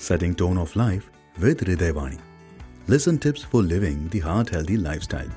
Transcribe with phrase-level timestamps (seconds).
[0.00, 2.18] setting tone of life with Hridayvani.
[2.88, 5.28] Listen tips for living the heart healthy lifestyle.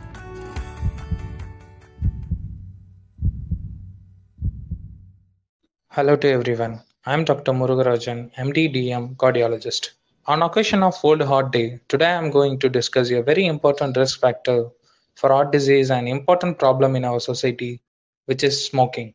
[5.90, 6.80] Hello to everyone.
[7.06, 7.52] I'm Dr.
[7.52, 9.90] Muruga Rajan, MD DM cardiologist.
[10.28, 14.22] On occasion of World Heart Day, today I'm going to discuss a very important risk
[14.22, 14.70] factor
[15.16, 17.82] for heart disease and important problem in our society,
[18.28, 19.14] which is smoking.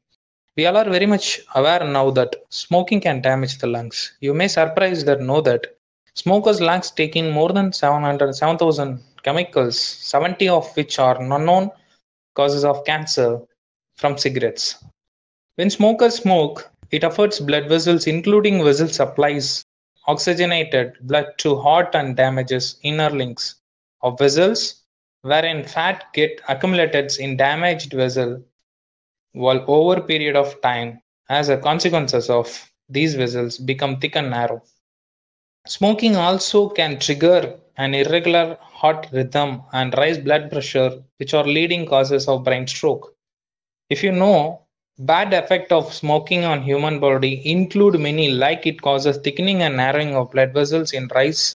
[0.58, 4.16] We all are very much aware now that smoking can damage the lungs.
[4.18, 5.68] You may surprise that know that
[6.14, 11.70] smokers' lungs take in more than 700 7,000 chemicals, 70 of which are unknown
[12.34, 13.40] causes of cancer
[13.98, 14.82] from cigarettes.
[15.54, 19.64] When smokers smoke, it affects blood vessels, including vessel supplies
[20.08, 23.60] oxygenated blood to heart and damages inner links
[24.02, 24.82] of vessels,
[25.22, 28.42] wherein fat get accumulated in damaged vessel
[29.32, 34.62] while over period of time as a consequences of these vessels become thick and narrow.
[35.66, 41.86] Smoking also can trigger an irregular heart rhythm and rise blood pressure, which are leading
[41.86, 43.14] causes of brain stroke.
[43.90, 44.66] If you know
[44.98, 50.14] Bad effect of smoking on human body include many like it causes thickening and narrowing
[50.14, 51.54] of blood vessels in rice,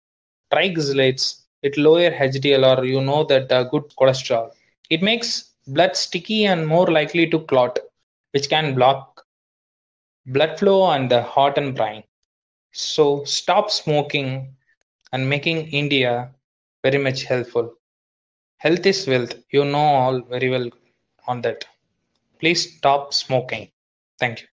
[0.54, 4.52] triglycerides, it lower HDL or you know that uh, good cholesterol.
[4.90, 7.80] It makes blood sticky and more likely to clot,
[8.32, 9.26] which can block
[10.26, 12.04] blood flow and the heart and brain.
[12.72, 14.56] So stop smoking
[15.12, 16.34] and making India
[16.84, 17.74] very much helpful.
[18.58, 19.36] Health is wealth.
[19.52, 20.70] You know all very well
[21.28, 21.66] on that
[22.40, 23.72] please stop smoking.
[24.20, 24.48] Thank you.